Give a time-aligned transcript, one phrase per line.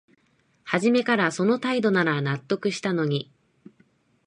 [0.63, 3.31] はじめからその態度なら納得したのに